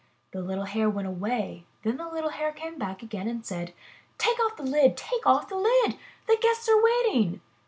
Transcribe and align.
The 0.31 0.41
little 0.41 0.63
Hare 0.65 0.89
went 0.89 1.07
away; 1.07 1.67
then 1.83 1.97
the 1.97 2.09
little 2.09 2.31
Hare 2.31 2.51
came 2.53 2.79
back 2.79 3.03
again 3.03 3.27
and 3.27 3.45
said: 3.45 3.71
'*Take 4.17 4.39
off 4.43 4.57
the 4.57 4.63
lid! 4.63 4.97
Take 4.97 5.27
off 5.27 5.47
the 5.47 5.55
lid! 5.57 5.95
The 6.27 6.37
guests 6.41 6.67
are 6.67 6.83
waiting!'' 6.83 7.39